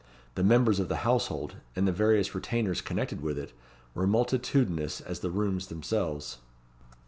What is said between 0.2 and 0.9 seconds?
The members of